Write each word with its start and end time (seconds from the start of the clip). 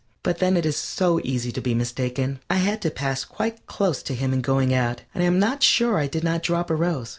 But 0.23 0.39
then 0.39 0.57
it 0.57 0.65
is 0.65 0.77
so 0.77 1.21
easy 1.23 1.51
to 1.51 1.61
be 1.61 1.75
mistaken. 1.75 2.39
I 2.49 2.55
had 2.55 2.81
to 2.81 2.89
pass 2.89 3.23
quite 3.23 3.67
close 3.67 4.01
to 4.01 4.15
him 4.15 4.33
in 4.33 4.41
going 4.41 4.73
out, 4.73 5.01
and 5.13 5.23
I 5.23 5.27
am 5.27 5.37
not 5.37 5.61
sure 5.61 5.99
I 5.99 6.07
did 6.07 6.23
not 6.23 6.41
drop 6.41 6.71
a 6.71 6.75
rose. 6.75 7.09